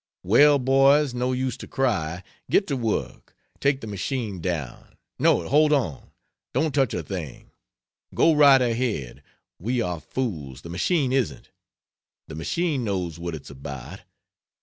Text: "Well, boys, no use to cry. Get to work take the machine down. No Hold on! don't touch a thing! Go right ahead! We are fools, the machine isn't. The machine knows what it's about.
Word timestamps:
"Well, 0.23 0.57
boys, 0.57 1.13
no 1.13 1.31
use 1.31 1.57
to 1.57 1.67
cry. 1.67 2.23
Get 2.49 2.65
to 2.69 2.75
work 2.75 3.35
take 3.59 3.81
the 3.81 3.85
machine 3.85 4.39
down. 4.41 4.97
No 5.19 5.47
Hold 5.47 5.71
on! 5.71 6.09
don't 6.55 6.73
touch 6.73 6.95
a 6.95 7.03
thing! 7.03 7.51
Go 8.15 8.33
right 8.33 8.63
ahead! 8.63 9.21
We 9.59 9.79
are 9.79 9.99
fools, 10.01 10.63
the 10.63 10.69
machine 10.69 11.13
isn't. 11.13 11.51
The 12.27 12.33
machine 12.33 12.83
knows 12.83 13.19
what 13.19 13.35
it's 13.35 13.51
about. 13.51 13.99